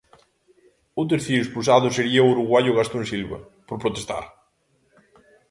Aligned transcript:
O 1.01 1.03
terceiro 1.11 1.43
expulsado 1.43 1.87
sería 1.97 2.25
o 2.25 2.31
uruguaio 2.35 2.75
Gastón 2.77 3.03
Silva, 3.11 3.39
por 3.67 3.77
protestar. 3.83 4.25